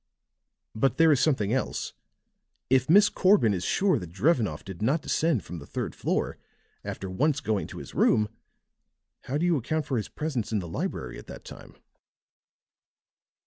[0.73, 1.93] But there is something else.
[2.71, 6.39] If Miss Corbin is sure that Drevenoff did not descend from the third floor,
[6.83, 8.27] after once going to his room,
[9.25, 11.75] how do you account for his presence in the library at that time?"